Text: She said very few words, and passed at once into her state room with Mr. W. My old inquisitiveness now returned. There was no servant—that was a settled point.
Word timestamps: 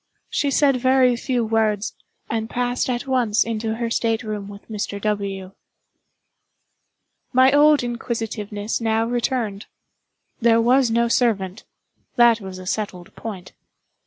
She 0.31 0.49
said 0.49 0.77
very 0.77 1.15
few 1.15 1.45
words, 1.45 1.93
and 2.27 2.49
passed 2.49 2.89
at 2.89 3.05
once 3.05 3.43
into 3.43 3.75
her 3.75 3.91
state 3.91 4.23
room 4.23 4.47
with 4.47 4.67
Mr. 4.67 4.99
W. 4.99 5.51
My 7.31 7.51
old 7.51 7.83
inquisitiveness 7.83 8.81
now 8.81 9.05
returned. 9.05 9.67
There 10.39 10.59
was 10.59 10.89
no 10.89 11.07
servant—that 11.07 12.41
was 12.41 12.57
a 12.57 12.65
settled 12.65 13.15
point. 13.15 13.53